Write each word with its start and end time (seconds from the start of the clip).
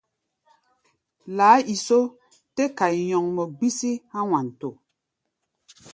Laáiso 1.37 1.99
tɛ́ 2.55 2.67
kai 2.77 2.97
nyɔŋmɔ 3.07 3.43
gbísí 3.55 3.91
há̧ 4.13 4.23
Wanto. 4.29 4.69